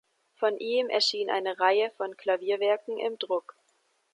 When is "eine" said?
1.29-1.59